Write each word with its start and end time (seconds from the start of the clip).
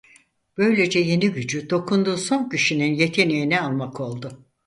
Böylece 0.57 0.99
yeni 0.99 1.31
gücü 1.31 1.69
dokunduğu 1.69 2.17
son 2.17 2.49
kişinin 2.49 2.93
yeteneğini 2.93 3.61
almak 3.61 3.99
oldu. 3.99 4.45